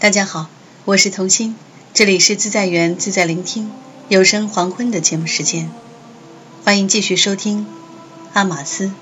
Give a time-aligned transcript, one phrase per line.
[0.00, 0.48] 大家好，
[0.86, 1.54] 我是童心，
[1.92, 3.70] 这里是自在园自在聆听
[4.08, 5.70] 有声黄昏的节目时间，
[6.64, 7.66] 欢迎继续收听
[8.32, 8.92] 《阿玛斯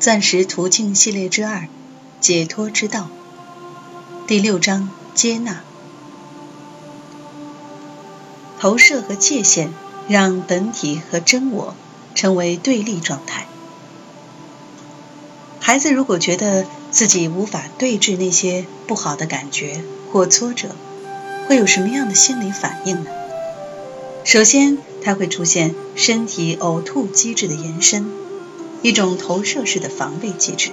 [0.00, 1.68] 钻石途径系列之二
[2.20, 3.08] 解脱之道》
[4.26, 5.60] 第六章接纳。
[8.58, 9.72] 投射和界限
[10.08, 11.76] 让本体和真我
[12.16, 13.46] 成为对立状态。
[15.60, 19.80] 孩子如果觉得自己无法对峙那些不好的感觉，
[20.12, 20.68] 或挫折，
[21.48, 23.10] 会有什么样的心理反应呢？
[24.24, 28.06] 首先，它会出现身体呕吐机制的延伸，
[28.82, 30.70] 一种投射式的防卫机制。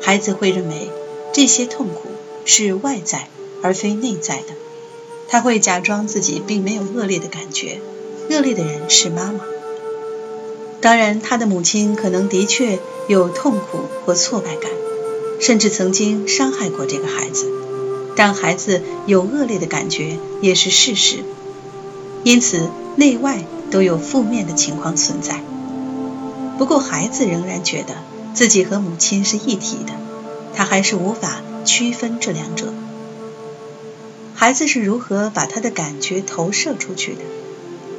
[0.00, 0.90] 孩子会认为
[1.32, 2.02] 这些痛苦
[2.44, 3.28] 是外在
[3.62, 4.54] 而非内在的，
[5.28, 7.80] 他会假装自己并没有恶劣的感觉，
[8.30, 9.40] 恶劣的人是妈妈。
[10.80, 14.70] 当然，他的母亲可能的确有痛苦或挫败感，
[15.40, 17.46] 甚至曾经伤害过这个孩子。
[18.16, 21.18] 但孩子有恶劣的感觉也是事实，
[22.24, 25.42] 因此内外都有负面的情况存在。
[26.56, 27.94] 不过孩子仍然觉得
[28.32, 29.92] 自己和母亲是一体的，
[30.54, 32.72] 他还是无法区分这两者。
[34.34, 37.20] 孩子是如何把他的感觉投射出去的？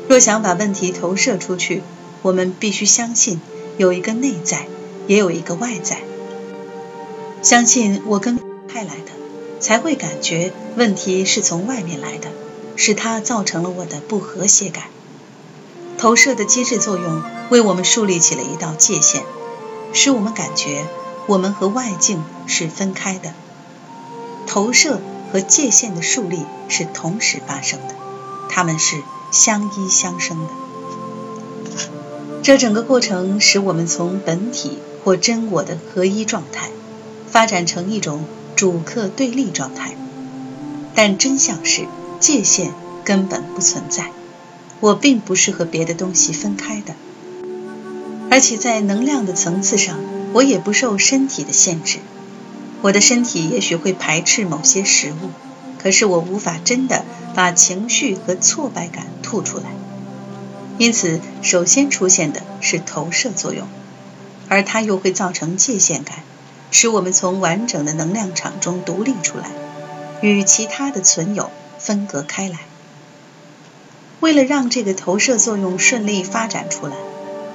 [0.08, 1.84] 若想把问题投射出去，
[2.24, 3.40] 我们必须相信
[3.78, 4.66] 有一个内在，
[5.06, 6.00] 也有一个外在。
[7.42, 9.18] 相信我跟派来的。
[9.60, 12.30] 才会感觉问题是从外面来的，
[12.76, 14.84] 是它造成了我的不和谐感。
[15.98, 19.24] 投射的机制作用为我们树立起了一道界限，
[19.94, 20.86] 使我们感觉
[21.26, 23.34] 我们和外境是分开的。
[24.46, 25.02] 投射
[25.34, 27.96] 和界限的树立是同时发生的，
[28.52, 30.50] 它们是相依相生的。
[32.44, 36.70] 这整个过程使我们从本体或真我的合一状态，
[37.38, 38.26] 发展成一种。
[38.56, 39.96] 主客对立状态，
[40.96, 41.86] 但真相是
[42.20, 42.74] 界限
[43.06, 44.10] 根本不存在。
[44.80, 46.96] 我并不是和别的东西分开的，
[48.32, 50.00] 而且在能量的层次上，
[50.34, 52.00] 我也不受身体的限制。
[52.82, 55.30] 我的身体也许会排斥某些食物，
[55.78, 57.06] 可是我无法真的
[57.36, 59.66] 把情绪和挫败感吐出来。
[60.80, 63.68] 因此，首先出现的是投射作用，
[64.50, 66.24] 而它又会造成界限感。
[66.72, 69.50] 使我们从完整的能量场中独立出来，
[70.22, 72.60] 与其他的存有分隔开来。
[74.20, 76.96] 为了让这个投射作用顺利发展出来，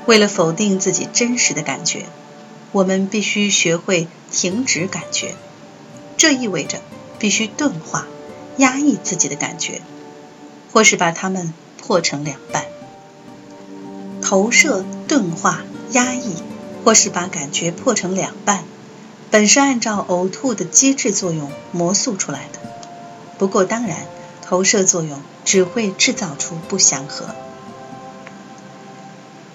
[0.06, 2.06] 为了否定自己真实的感觉，
[2.70, 5.34] 我们必须学会停止感觉。
[6.16, 6.80] 这意味着
[7.18, 8.06] 必须钝化、
[8.58, 9.82] 压抑自己的感觉，
[10.72, 12.64] 或是把它们破成两半。
[14.22, 16.36] 投射、钝化、压抑，
[16.84, 18.62] 或是把感觉破成两半。
[19.32, 22.59] 本是按照呕吐的机制作用魔塑出来的，
[23.38, 24.06] 不过当然，
[24.43, 27.34] 投射作用只会制造出不祥和。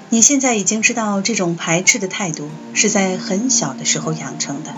[0.10, 4.74] 你现在已经知道这种排斥的态度是在很小的时候养成的，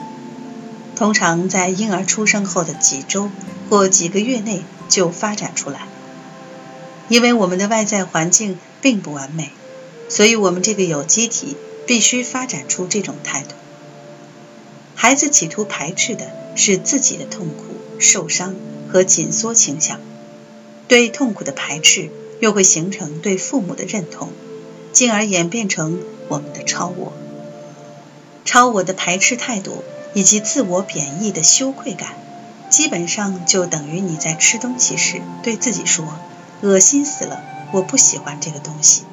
[0.98, 3.32] 通常在婴儿出生后的几周
[3.70, 5.88] 或几个月内就发展出来。
[7.08, 9.54] 因为我们的外在环境并不完美，
[10.10, 11.56] 所以我们这个有机体
[11.88, 13.56] 必须发展出这种态度。
[15.02, 17.64] 孩子企图排斥的是自己的痛苦、
[18.00, 18.54] 受伤
[18.92, 20.02] 和紧缩倾向，
[20.90, 22.10] 对痛苦的排斥
[22.42, 24.28] 又会形成对父母的认同，
[24.92, 27.14] 进而演变成我们的超我。
[28.44, 32.10] 超我的排斥态度以及自我贬义的羞愧感，
[32.70, 36.06] 基本上就等于你在吃东西时对自己说
[36.62, 39.04] ：“恶心死了，我不喜欢这个东西。”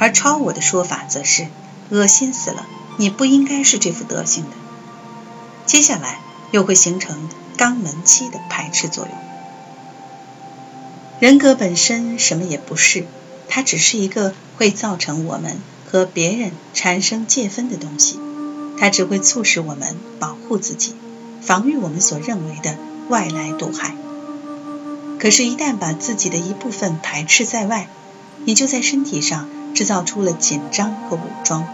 [0.00, 1.46] 而超我的说法则是
[1.90, 2.66] ：“恶心死了，
[2.98, 4.50] 你不应该是这副德行的。”
[5.76, 6.20] 接下来
[6.52, 7.28] 又会形成
[7.58, 9.12] 肛门期的排斥作用。
[11.20, 13.04] 人格本身什么也不是，
[13.50, 18.18] 它只是一个会造成我们和别人产生界分的东西。
[18.78, 20.94] 它只会促使我们保护自己，
[21.42, 22.78] 防御我们所认为的
[23.10, 23.94] 外来毒害。
[25.18, 27.86] 可是，一旦把自己的一部分排斥在外，
[28.46, 31.68] 你就在身体上制造出了紧张和武装。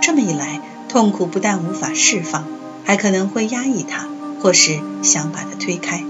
[0.00, 2.46] 这么一来，痛苦不但无法释放。
[2.84, 4.08] 还可能会压抑它，
[4.40, 6.04] 或是想把它推开，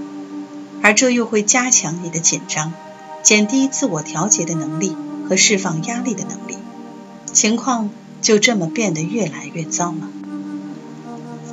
[0.81, 2.73] 而这又会加强你的紧张，
[3.23, 4.95] 减低自我调节的能力
[5.27, 6.57] 和释放压力的能力，
[7.31, 7.89] 情况
[8.21, 10.09] 就这么变得越来越糟了。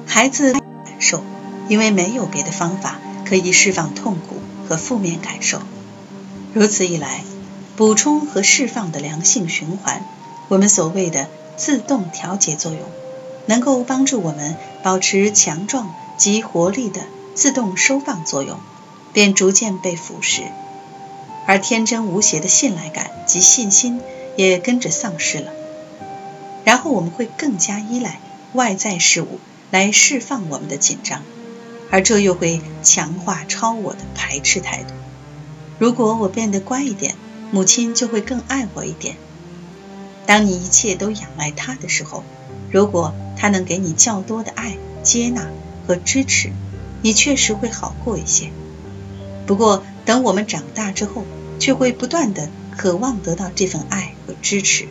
[0.07, 0.63] 孩子感
[0.99, 1.23] 受，
[1.69, 4.37] 因为没有别的方法可以释放痛苦
[4.69, 5.63] 和负面感受，
[6.53, 7.23] 如此一来，
[7.77, 10.05] 补充和释放的良性循环，
[10.49, 12.81] 我们所谓的自动调节作用。
[13.47, 17.03] 能够帮助我们保持强壮及活力的
[17.35, 18.59] 自动收放作用，
[19.13, 20.43] 便逐渐被腐蚀，
[21.47, 24.01] 而天真无邪的信赖感及信心
[24.37, 25.53] 也跟着丧失了。
[26.65, 28.21] 然后我们会更加依赖
[28.53, 29.41] 外在事物
[29.71, 31.23] 来释放我们的紧张，
[31.91, 34.95] 而这又会强化超我的排斥态度。
[35.79, 37.17] 如果我变得乖一点，
[37.51, 39.17] 母亲就会更爱我一点。
[40.25, 42.23] 当你一切都仰赖他的时候，
[42.73, 45.47] 如果他能给你较多的爱、接纳
[45.87, 46.51] 和支持，
[47.03, 48.51] 你确实会好过一些。
[49.47, 51.25] 不过，等我们长大之后，
[51.59, 54.89] 却会不断的渴望得到这份爱和支持。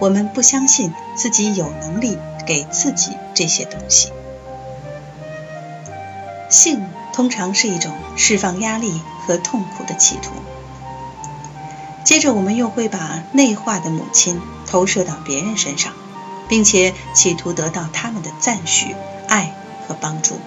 [0.00, 2.16] 我们不相信自己有能力
[2.46, 4.10] 给自己这些东西。
[6.48, 10.30] 性通常是一种释放压力和痛苦的企图。
[12.04, 15.92] 接着，我们又会把内化的母亲投射到别人身上，
[16.48, 18.94] 并且企图得到他们的赞许、
[19.28, 19.54] 爱
[19.86, 20.38] 和帮助。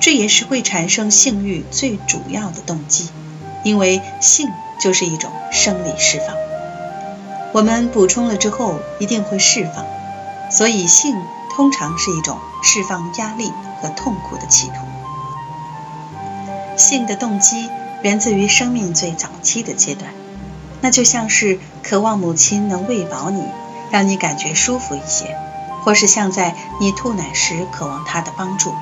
[0.00, 3.08] 这也是会产生性欲最主要的动机，
[3.64, 4.48] 因为性
[4.80, 6.36] 就是一种生理释放。
[7.52, 9.86] 我们补充了之后一定会释放，
[10.50, 11.14] 所以性
[11.54, 14.74] 通常是一种释放压力和痛苦的企图。
[16.76, 17.68] 性的动机
[18.02, 20.12] 源自于生命最早期的阶段。
[20.80, 23.44] 那就像是渴望母亲能喂饱你，
[23.92, 25.36] 让你感觉舒服一些，
[25.84, 28.74] 或是像在你吐奶时渴望他的帮助。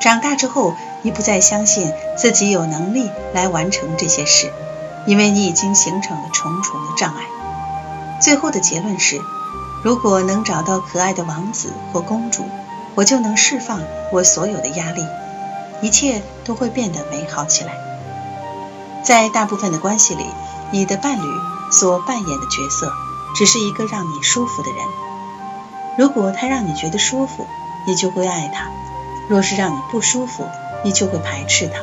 [0.00, 4.52] 长大之后，你不再相信自己有能力来完成这些事，
[5.06, 7.24] 因为你已经形成了重重的障碍。
[8.20, 9.20] 最后的结论是：
[9.82, 12.44] 如果能找到可爱的王子或公主，
[12.94, 13.80] 我就能释放
[14.12, 15.04] 我所有的压力，
[15.80, 17.72] 一切都会变得美好起来。
[19.02, 20.26] 在大部分的关系里。
[20.72, 21.40] 你的伴侣
[21.70, 22.92] 所扮演的角色，
[23.34, 24.78] 只是一个让你舒服的人。
[25.98, 27.46] 如果他让你觉得舒服，
[27.86, 28.70] 你就会爱他；
[29.28, 30.44] 若是让你不舒服，
[30.84, 31.80] 你就会排斥他。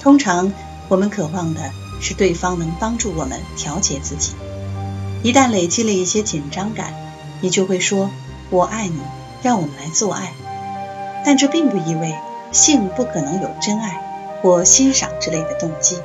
[0.00, 0.52] 通常，
[0.88, 1.60] 我们渴望的
[2.00, 4.34] 是对方能帮助我们调节自己。
[5.22, 6.92] 一旦累积了一些紧张感，
[7.40, 8.10] 你就会说
[8.50, 9.00] ：“我爱你，
[9.42, 10.32] 让我们来做爱。”
[11.24, 12.14] 但这并不意味
[12.50, 15.98] 性不可能有真爱或欣赏之类的动机，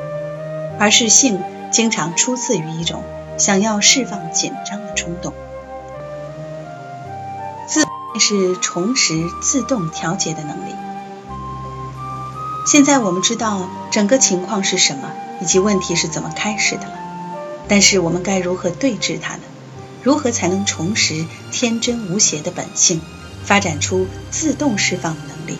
[0.79, 1.41] 而是性。
[1.69, 3.03] 经常出自于一种
[3.37, 5.33] 想要释放紧张的冲动。
[7.67, 7.85] 自
[8.19, 10.75] 是重拾自动调节的能力。
[12.65, 16.93] 现在我们知道整个情况是什么，以及问题是怎么开始的了。
[17.69, 19.41] 但是我们该如何对峙它呢？
[20.03, 23.01] 如何才能重拾天真无邪的本性，
[23.43, 25.57] 发展出自动释放的能力？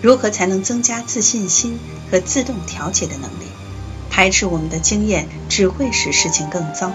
[0.00, 1.78] 如何才能增加自信心
[2.10, 3.46] 和自动调节的能力？
[4.12, 6.92] 排斥我们的经验只会使事情更糟。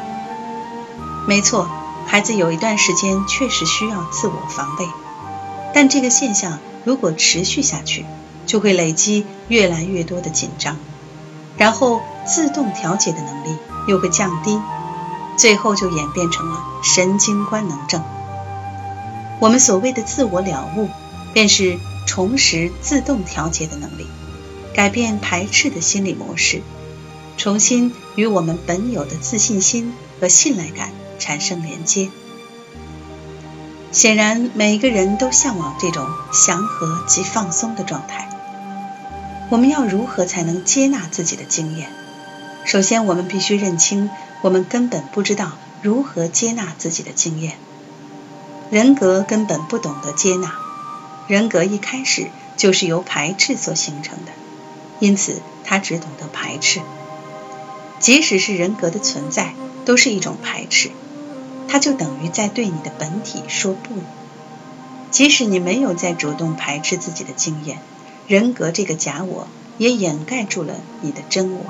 [1.28, 1.68] 没错，
[2.06, 4.88] 孩子有一段时间确实需要自我防备，
[5.74, 8.06] 但这个现象如果持续下去，
[8.46, 10.78] 就会累积越来越多的紧张，
[11.58, 14.62] 然后自动调节的能力又会降低，
[15.38, 18.04] 最后就演变成了神经官能症。
[19.40, 20.88] 我们所谓的自我了悟，
[21.34, 24.08] 便是重拾自动调节的能力，
[24.74, 26.62] 改变排斥的心理模式。
[27.38, 32.10] 重新与我们本有的自信心和信赖感产生连接。
[33.92, 38.28] 显然，每个人都向往这种祥和及放松的状态。
[39.50, 41.89] 我们要如何才能接纳自己的经验？
[42.65, 44.10] 首先，我们必须认清，
[44.41, 47.53] 我们根本不知道如何接纳自己的经验。
[48.70, 50.53] 人格根本不懂得接纳，
[51.27, 54.32] 人格一开始就是由排斥所形成的，
[55.00, 56.82] 因此他只懂得排斥。
[58.00, 59.54] 即使是人格的存在，
[59.86, 60.92] 都是一种排斥，
[61.68, 63.96] 它就等于在对你的本体说不。
[65.10, 67.80] 即使你没有在主动排斥自己的经验，
[68.27, 71.62] 人格这个假我也掩盖住了你的真我。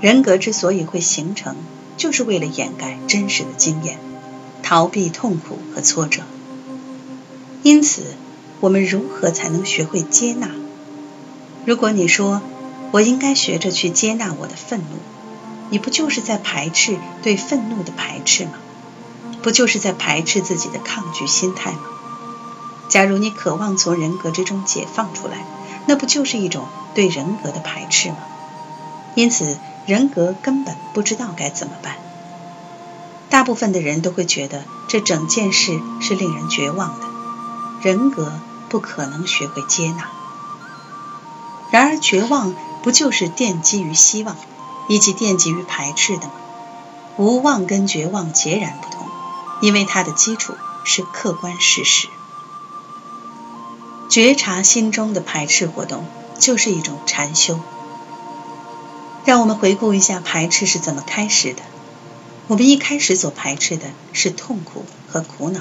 [0.00, 1.56] 人格之所以会形成，
[1.96, 3.98] 就是为了掩盖真实的经验，
[4.62, 6.22] 逃避痛苦和挫折。
[7.64, 8.02] 因此，
[8.60, 10.50] 我们如何才能学会接纳？
[11.64, 12.40] 如果你说，
[12.90, 14.98] 我应该学着去接纳我的愤怒。
[15.70, 18.52] 你不就是在排斥对愤怒的排斥吗？
[19.42, 21.80] 不就是在排斥自己的抗拒心态吗？
[22.88, 25.44] 假如你渴望从人格之中解放出来，
[25.86, 28.16] 那不就是一种对人格的排斥吗？
[29.14, 31.96] 因此，人格根本不知道该怎么办。
[33.28, 37.06] 大部分的人都会觉得这整件事是令人绝望的。
[37.82, 38.32] 人格
[38.70, 40.08] 不可能学会接纳。
[41.70, 44.36] 然而，绝望不就是奠基于希望，
[44.88, 46.32] 以及奠基于排斥的吗？
[47.16, 49.06] 无望跟绝望截然不同，
[49.60, 50.54] 因为它的基础
[50.84, 52.08] 是客观事实。
[54.08, 56.06] 觉察心中的排斥活动，
[56.38, 57.60] 就是一种禅修。
[59.24, 61.62] 让我们回顾一下排斥是怎么开始的。
[62.46, 65.60] 我们一开始所排斥的是痛苦和苦恼。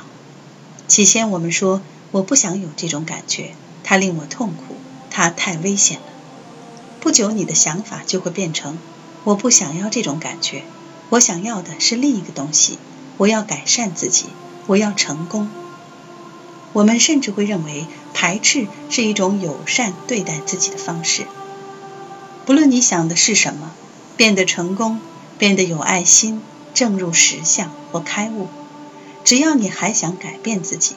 [0.88, 1.82] 起先我们说
[2.12, 4.78] 我不想有这种感觉，它令我痛苦，
[5.10, 6.06] 它太危险了。
[7.00, 8.77] 不久你的想法就会变成
[9.24, 10.63] 我不想要这种感觉，
[11.10, 12.77] 我想要的是另一个东西，
[13.18, 14.25] 我要改善自己，
[14.66, 15.50] 我要成功。
[16.74, 21.25] 我们甚至会认为排斥是一种友善对待自己的方式。
[22.46, 23.72] 不论你想的是什么，
[24.16, 25.00] 变得成功，
[25.38, 26.42] 变得有爱心，
[26.74, 28.48] 正入实相或开悟，
[29.24, 30.96] 只要你还想改变自己，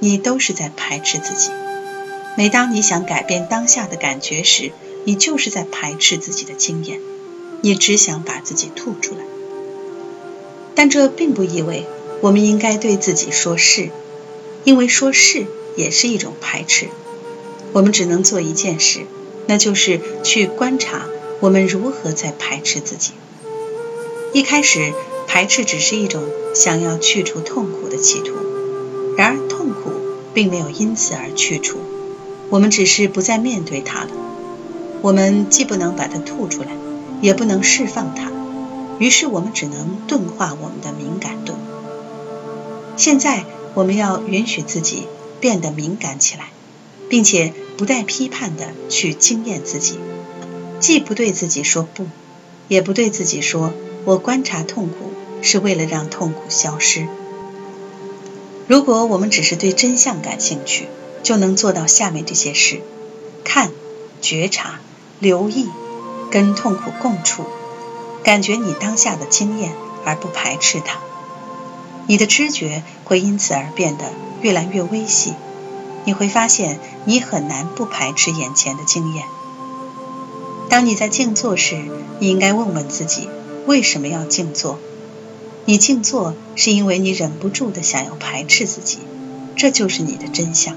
[0.00, 1.50] 你都是在排斥自己。
[2.36, 4.72] 每当你想改变当下的感觉时，
[5.04, 7.00] 你就是在排斥自己的经验，
[7.62, 9.20] 你只想把自己吐出来。
[10.74, 11.86] 但这并不意味
[12.20, 13.90] 我们应该对自己说是，
[14.64, 16.88] 因为说是也是一种排斥。
[17.72, 19.00] 我们只能做一件事。
[19.50, 21.06] 那就是去观察
[21.40, 23.12] 我们如何在排斥自己。
[24.34, 24.92] 一开始，
[25.26, 26.22] 排斥只是一种
[26.54, 28.34] 想要去除痛苦的企图，
[29.16, 29.90] 然而痛苦
[30.34, 31.78] 并没有因此而去除，
[32.50, 34.10] 我们只是不再面对它了。
[35.02, 36.68] 我们既不能把它吐出来，
[37.20, 38.30] 也不能释放它，
[38.98, 41.54] 于是我们只能钝化我们的敏感度。
[42.96, 45.06] 现在，我们要允许自己
[45.40, 46.50] 变得敏感起来。
[47.08, 49.98] 并且不带批判的去经验自己，
[50.78, 52.06] 既不对自己说不，
[52.68, 53.72] 也不对自己说
[54.04, 57.08] 我观察痛苦是为了让痛苦消失。
[58.66, 60.88] 如果我们只是对真相感兴趣，
[61.22, 62.82] 就能做到下面这些事：
[63.42, 63.70] 看、
[64.20, 64.80] 觉察、
[65.20, 65.68] 留意、
[66.30, 67.44] 跟痛苦共处，
[68.22, 69.72] 感觉你当下的经验
[70.04, 70.98] 而不排斥它。
[72.06, 74.04] 你的知觉会因此而变得
[74.40, 75.34] 越来越微细。
[76.04, 79.24] 你会发现，你很难不排斥眼前的经验。
[80.70, 81.84] 当你在静坐时，
[82.20, 83.28] 你应该问问自己：
[83.66, 84.78] 为什么要静坐？
[85.64, 88.98] 你静坐是因为你忍不住的想要排斥自己，
[89.56, 90.76] 这就是你的真相。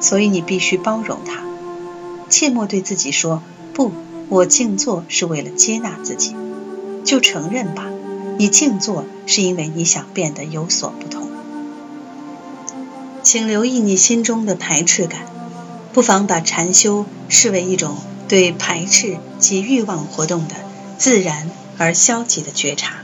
[0.00, 1.42] 所以你必须包容它，
[2.28, 3.42] 切莫对自己说
[3.74, 3.92] ：“不，
[4.28, 6.34] 我静坐是为了接纳自己。”
[7.04, 7.90] 就承认吧，
[8.38, 11.28] 你静坐是因为你想变得有所不同。
[13.24, 15.22] 请留意你心中的排斥感，
[15.92, 17.96] 不妨把禅修视为一种
[18.28, 20.54] 对排斥及欲望活动的
[20.96, 23.02] 自然而消极的觉察。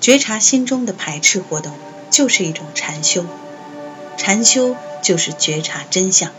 [0.00, 1.72] 觉察心中的排斥活动，
[2.10, 3.24] 就是一种禅修。
[4.16, 6.30] 禅修就是觉察真相。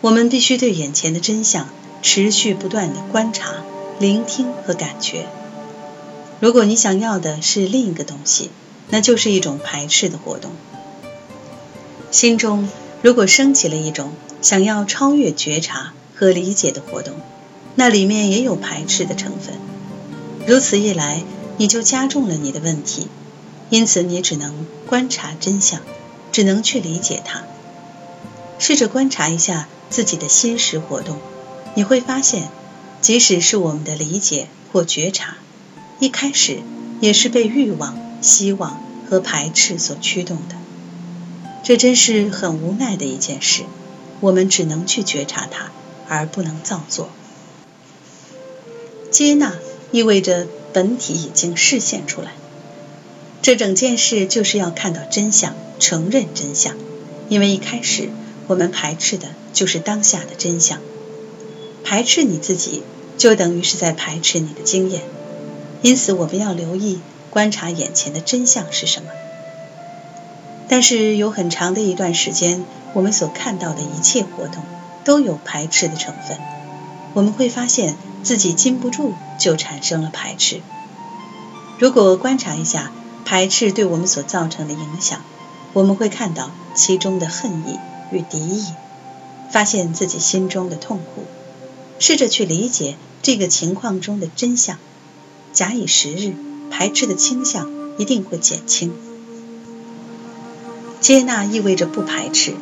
[0.00, 1.68] 我们必须对眼前的真相
[2.02, 3.62] 持续不断的观察、
[3.98, 5.26] 聆听和感觉。
[6.40, 8.50] 如果你想要的是另一个东西，
[8.90, 10.50] 那就是一种排斥的活动。
[12.10, 12.68] 心中
[13.00, 17.14] 如果升起了一种想要超越觉察和理解的活动，
[17.76, 19.54] 那里面也有排斥的成分。
[20.46, 21.22] 如此一来，
[21.56, 23.08] 你就加重了你的问题。
[23.70, 25.80] 因此，你只能观察真相，
[26.32, 27.44] 只能去理解它。
[28.58, 31.18] 试着观察一下自己的心识活动，
[31.74, 32.48] 你会发现，
[33.00, 35.36] 即使是我们的理解或觉察，
[36.00, 36.58] 一开始
[37.00, 40.56] 也是被欲望、希望和排斥所驱动的。
[41.62, 43.62] 这真是很无奈的一件事，
[44.20, 45.70] 我们只能去觉察它，
[46.08, 47.08] 而不能造作。
[49.10, 49.54] 接纳
[49.92, 52.32] 意味着本体已经示现出来，
[53.42, 56.76] 这整件事就是要看到真相，承认真相。
[57.28, 58.10] 因为一开始
[58.46, 60.80] 我们排斥的就是当下的真相，
[61.84, 62.82] 排斥你自己，
[63.18, 65.02] 就等于是在排斥你的经验。
[65.82, 69.08] 因此，我们要留意观察眼前的真相是什么。
[70.68, 74.62] 但是有很长的一段时间，我们所看到的一切活动
[75.04, 76.38] 都有排斥的成分。
[77.14, 80.60] 我们会发现自己禁不住就产生了排斥。
[81.78, 82.92] 如果观察一下
[83.24, 85.20] 排斥对我们所造成的影响，
[85.74, 87.78] 我们会看到其中的恨意
[88.10, 88.66] 与敌意，
[89.50, 91.24] 发现自己心中的痛苦，
[92.02, 94.76] 试着去理解这个情况中的真相。
[95.52, 96.34] 假以时日，
[96.68, 98.92] 排斥的倾向一定会减轻。
[101.00, 102.54] 接纳意味着不排斥，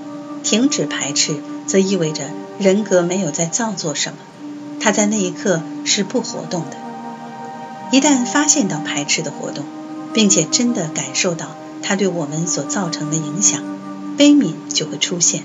[0.43, 2.25] 停止排斥则意味着
[2.59, 4.19] 人格没有在造作什么，
[4.79, 6.77] 它在那一刻是不活动的。
[7.93, 9.65] 一旦发现到排斥的活动，
[10.13, 13.63] 并且真的感受到它对我们所造成的影响，
[14.19, 15.45] 悲悯就会出现。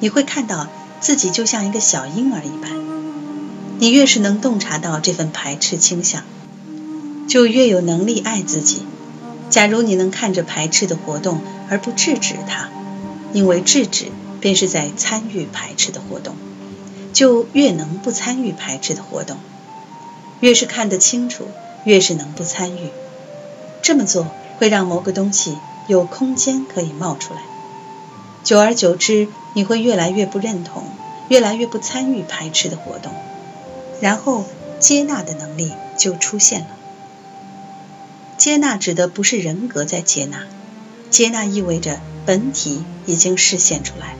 [0.00, 0.68] 你会看到
[1.02, 2.93] 自己就像一个小婴儿一般。
[3.84, 6.22] 你越是能洞察到这份排斥倾向，
[7.28, 8.80] 就越有能力爱自己。
[9.50, 12.70] 假如你能看着排斥的活动而不制止它，
[13.34, 14.06] 因为制止
[14.40, 16.34] 便是在参与排斥的活动，
[17.12, 19.36] 就越能不参与排斥的活动。
[20.40, 21.46] 越是看得清楚，
[21.84, 22.88] 越是能不参与。
[23.82, 27.42] 这么做会让某个东西有空间可以冒出来。
[28.44, 30.84] 久而久之，你会越来越不认同，
[31.28, 33.12] 越来越不参与排斥的活动，
[34.04, 34.44] 然后
[34.80, 36.66] 接纳的能力就出现了。
[38.36, 40.42] 接纳指的不是人格在接纳，
[41.08, 44.18] 接纳意味着本体已经实现出来了。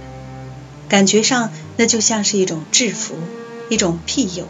[0.89, 3.17] 感觉上，那就像是一种制服，
[3.69, 4.49] 一种庇佑，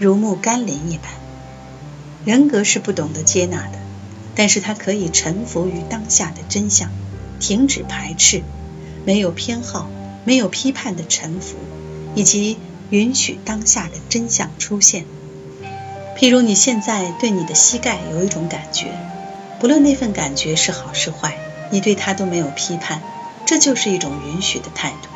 [0.00, 1.08] 如沐甘霖一般。
[2.24, 3.78] 人格是不懂得接纳的，
[4.34, 6.90] 但是它可以臣服于当下的真相，
[7.38, 8.42] 停止排斥，
[9.04, 9.88] 没有偏好，
[10.24, 11.58] 没有批判的臣服，
[12.16, 12.58] 以及
[12.94, 15.04] 允许当下的真相出现。
[16.16, 18.86] 譬如你现在对你的膝盖有一种感觉，
[19.58, 21.36] 不论那份感觉是好是坏，
[21.70, 23.02] 你对它都没有批判，
[23.46, 25.08] 这就是一种允许的态度。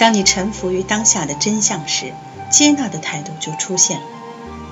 [0.00, 2.12] 当你臣服于当下的真相时，
[2.50, 4.06] 接纳的态度就出现了。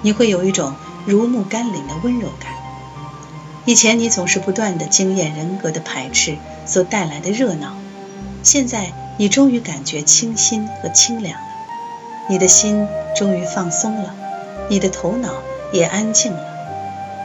[0.03, 2.51] 你会有一种如沐甘霖的温柔感。
[3.65, 7.77] 以前你总是不断的经验人格的排斥所带来的热闹，
[8.43, 11.47] 现在你终于感觉清新和清凉了。
[12.29, 14.15] 你的心终于放松了。
[14.69, 15.31] 你的头脑
[15.73, 16.41] 也安静了，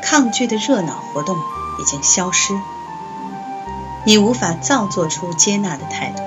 [0.03, 2.53] 抗拒的热闹活动已经消失。
[4.03, 6.22] 你无法造作出接纳的态度，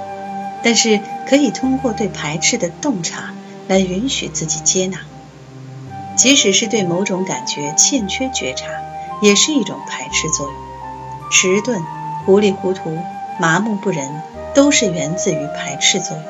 [0.63, 3.35] 但是可以通过对排斥的洞察
[3.69, 4.99] 来允许自己接纳。
[6.17, 8.67] 即使是对某种感觉欠缺觉察，
[9.21, 10.57] 也是一种排斥作用。
[11.31, 11.83] 迟钝、
[12.25, 12.97] 糊里糊涂、
[13.39, 14.23] 麻木不仁，
[14.55, 16.25] 都是源自于排斥作用。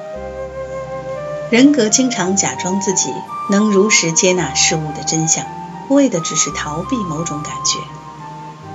[1.55, 3.15] 人格经常假装自己
[3.49, 5.47] 能如实接纳事物的真相，
[5.89, 7.79] 为的只是逃避某种感觉。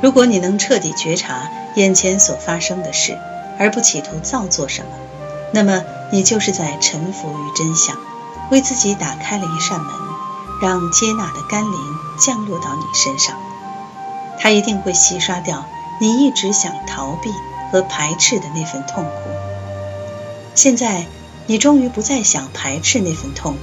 [0.01, 3.17] 如果你能彻底觉察眼前所发生的事，
[3.59, 4.91] 而不企图造作什么，
[5.51, 5.83] 那么
[6.13, 7.98] 你就是在臣服于真相，
[8.50, 9.93] 为自己打开了一扇门，
[10.62, 11.77] 让接纳的甘霖
[12.17, 13.36] 降落到你身上。
[14.39, 15.65] 它一定会洗刷掉
[15.99, 17.30] 你一直想逃避
[17.73, 19.12] 和排斥的那份痛苦。
[20.56, 21.03] 现在。
[21.49, 23.59] 你终于不再想排斥那份痛苦，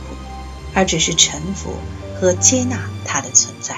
[0.74, 1.76] 而只是臣服
[2.18, 3.76] 和接纳它的存在。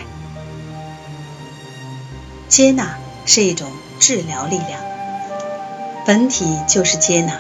[2.49, 4.81] 接纳是一种治疗力量，
[6.07, 7.39] 本体就是接纳，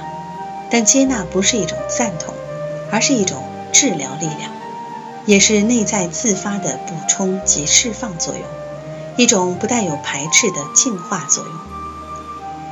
[0.70, 2.34] 但接纳不是一种赞同，
[2.92, 4.52] 而是一种治疗力量，
[5.24, 8.42] 也是内在自发的补充及释放作用，
[9.16, 11.54] 一种不带有排斥的净化作用。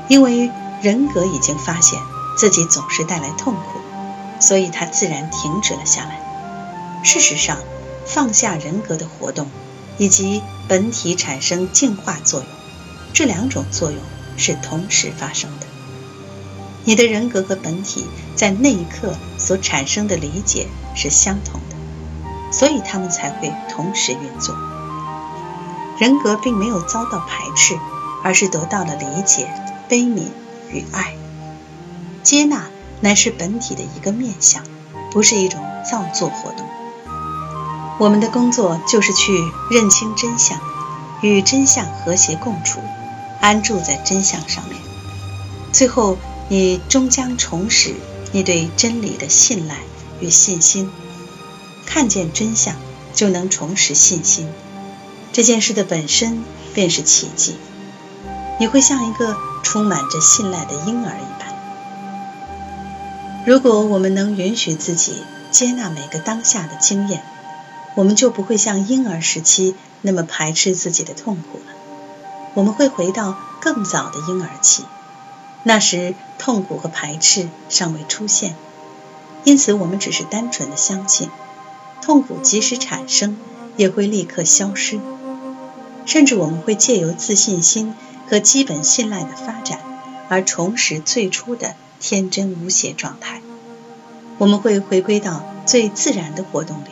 [0.08, 0.50] 因为
[0.82, 1.98] 人格已经发现
[2.36, 3.80] 自己总是带来痛苦。
[4.40, 6.20] 所以，它自然停止了下来。
[7.02, 7.58] 事实上，
[8.04, 9.48] 放下人格的活动，
[9.98, 12.48] 以及本体产生净化作用，
[13.12, 14.00] 这两种作用
[14.36, 15.66] 是同时发生的。
[16.84, 24.56] 你的人格和本体在那一刻所产生的理解是相同的，所以他们才会同时运作。
[25.98, 27.76] 人格并没有遭到排斥，
[28.22, 29.48] 而是得到了理解、
[29.88, 30.28] 悲悯
[30.70, 31.14] 与爱、
[32.22, 32.66] 接纳。
[33.00, 34.62] 乃是本体的一个面相，
[35.12, 36.66] 不是一种造作活动。
[37.98, 39.32] 我们的工作就是去
[39.70, 40.58] 认清真相，
[41.22, 42.80] 与真相和谐共处，
[43.40, 44.76] 安住在真相上面。
[45.72, 47.94] 最后，你终将重拾
[48.32, 49.76] 你对真理的信赖
[50.20, 50.90] 与信心。
[51.86, 52.74] 看见真相，
[53.14, 54.48] 就能重拾信心。
[55.32, 57.56] 这件事的本身便是奇迹。
[58.58, 61.35] 你会像一个充满着信赖的婴儿一样。
[63.46, 67.22] 如果我们能允许自己接纳每个当下的经验，
[67.94, 71.72] 我们就不会像婴儿时期那么排斥自己的痛苦了。
[72.54, 74.82] 我们会回到更早的婴儿期，
[75.62, 78.56] 那时痛苦和排斥尚未出现，
[79.44, 81.30] 因此我们只是单纯的相信，
[82.02, 83.38] 痛苦即使产生
[83.76, 84.98] 也会立刻消失。
[86.04, 87.94] 甚至我们会借由自信心
[88.28, 89.78] 和基本信赖的发展，
[90.28, 91.76] 而重拾最初的。
[92.00, 93.40] 天真无邪状态，
[94.38, 96.88] 我们会回归到最自然的活动里。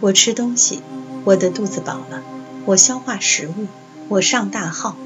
[0.00, 0.82] 我吃东西，
[1.24, 2.22] 我的肚子饱了；
[2.64, 3.66] 我消化食物，
[4.08, 4.96] 我上大号，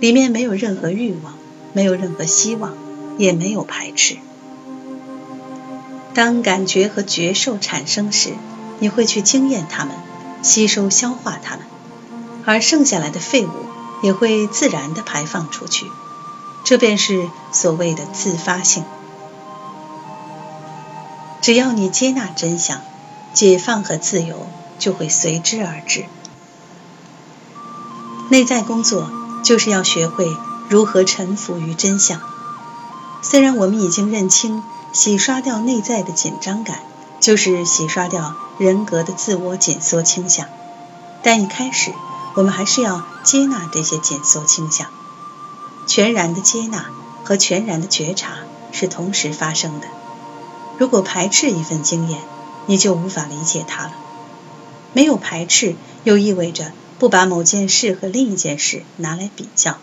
[0.00, 1.34] 里面没有任何欲望，
[1.72, 2.74] 没有任何希望，
[3.16, 4.16] 也没有排斥。
[6.14, 8.30] 当感觉和觉受产生时，
[8.78, 9.94] 你会去经验它们，
[10.42, 11.64] 吸收消化它们，
[12.44, 13.50] 而剩下来的废物
[14.02, 15.86] 也会自然的排放出去。
[16.64, 18.84] 这便是所谓的自发性。
[21.40, 22.80] 只要你接纳真相，
[23.32, 24.46] 解放和自由
[24.78, 26.04] 就会随之而至。
[28.28, 29.10] 内在工作
[29.42, 30.36] 就是要学会
[30.68, 32.20] 如何臣服于真相。
[33.22, 36.80] 虽然我们已经认清洗刷掉内在的紧张感
[37.20, 40.46] 就是洗刷掉人格的自我紧缩倾向。
[41.22, 41.92] 但一开始，
[42.34, 44.88] 我们还是要接纳这些紧缩倾向。
[45.88, 46.86] 全然的接纳
[47.24, 48.36] 和全然的觉察
[48.70, 49.88] 是同时发生的。
[50.78, 52.20] 如果排斥一份经验，
[52.66, 53.92] 你就无法理解它了。
[54.92, 55.74] 没有排斥，
[56.04, 59.78] 又意味着不把某件事和另一件事拿来比较。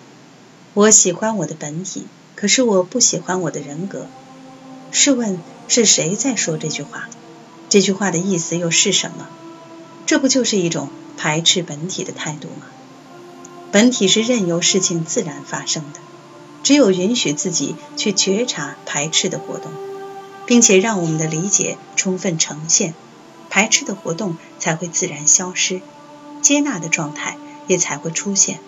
[0.76, 4.08] 我喜欢我的本体，可是我不喜欢我的人格。
[4.92, 7.10] 试问是谁在说这句话？
[7.68, 9.28] 这句话的意思又是什么？
[10.06, 12.68] 这不就是一种排斥本体的态度吗？
[13.76, 16.00] 本体是任由事情自然发生的，
[16.64, 19.70] 只有允许自己去觉察排斥的活动，
[20.46, 22.94] 并且让我们的理解充分呈现，
[23.50, 25.82] 排斥的活动才会自然消失，
[26.42, 27.36] 接纳的状态
[27.68, 28.60] 也才会出现。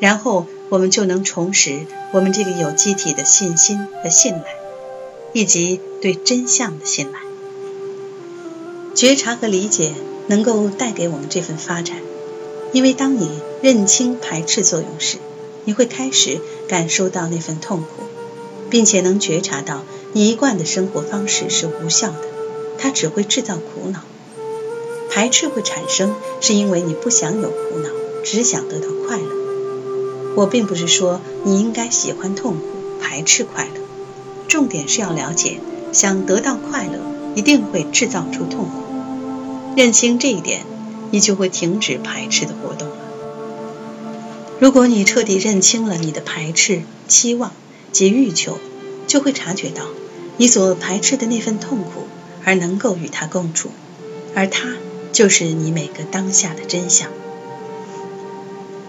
[0.00, 4.44] 然后我们就能重拾我们这个有机体的信心和信赖，
[5.32, 7.20] 以及对真相的信赖。
[8.94, 9.94] 觉察和理解
[10.26, 11.96] 能够带给我们这份发展，
[12.74, 15.16] 因为当你认清排斥作用时，
[15.64, 17.86] 你会开始感受到那份痛苦，
[18.68, 22.18] 并且能觉察到你一贯的生活方式是无效的，
[22.76, 24.00] 它只会制造苦恼。
[25.10, 27.88] 排斥会产生，是因为你不想有苦恼，
[28.22, 30.34] 只想得到快乐。
[30.36, 32.66] 我并不是说你应该喜欢痛苦，
[33.00, 33.80] 排斥快乐，
[34.46, 35.58] 重点是要了解，
[35.90, 36.98] 想得到快乐
[37.34, 39.74] 一定会制造出痛苦。
[39.74, 40.66] 认清这一点，
[41.10, 42.96] 你就会停止排斥的活动了。
[44.60, 47.52] 如果你彻底认清了你的排斥、期望
[47.92, 48.58] 及欲求，
[49.06, 49.84] 就会察觉到
[50.36, 52.06] 你所排斥的那份痛苦，
[52.44, 53.70] 而能够与它共处，
[54.34, 54.74] 而它
[55.12, 57.10] 就是你每个当下的真相。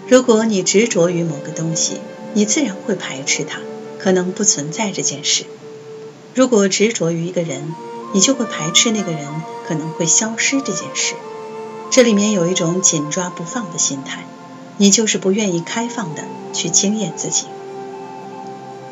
[0.08, 1.98] 如果你执着于某个东西，
[2.36, 3.60] 你自然会排斥它，
[3.98, 5.46] 可能不存在这件事。
[6.36, 7.74] 如果执着于一个人，
[8.14, 9.26] 你就会排斥那个人
[9.68, 11.16] 可能会消失这件事，
[11.90, 14.26] 这里面有一种紧抓不放的心态，
[14.78, 17.46] 你就是不愿意开放的去经验自己。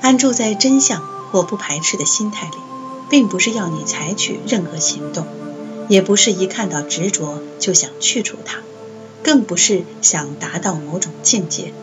[0.02, 2.58] 安住在真相或不排斥的心态里，
[3.10, 5.26] 并不是要你采取任何行动，
[5.88, 8.60] 也不是一看到执着就想去除它，
[9.24, 11.74] 更不是想达到某种境界。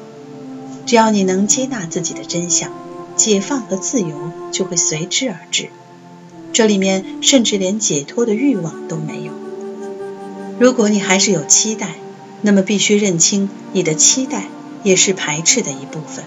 [0.87, 2.73] 只要你能接纳自己的真相，
[3.17, 5.69] 解放和自由就会随之而至。
[6.53, 9.33] 这里面甚至连解脱的欲望都没有。
[10.59, 11.95] 如果你还是有期待，
[12.43, 14.45] 那么必须认清你的期待
[14.83, 16.25] 也是排斥的一部分。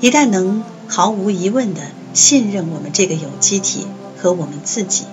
[0.00, 1.82] 一旦能毫无疑问的
[2.14, 3.86] 信任我们这个有机体
[4.18, 5.04] 和我们自己，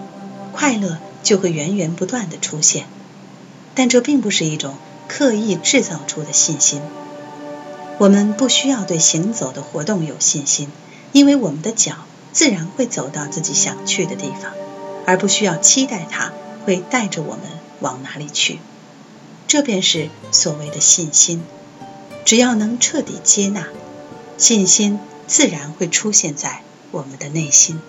[0.52, 2.86] 快乐就会源源不断的出现。
[3.76, 4.76] 但这并不是一种
[5.08, 6.82] 刻意制造出的信心。
[7.98, 10.70] 我们不需要对行走的活动有信心，
[11.12, 11.96] 因为我们的脚。
[12.34, 14.54] 自然会走到自己想去的地方，
[15.06, 16.34] 而不需要期待它
[16.66, 17.42] 会带着我们
[17.80, 18.58] 往哪里去。
[19.48, 21.44] 这便是所谓的信心。
[22.26, 23.68] 只要能彻底接纳，
[24.38, 27.80] 信心自然会出现在我们的内心。